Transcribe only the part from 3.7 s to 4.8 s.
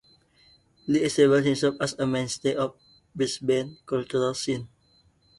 cultural scene.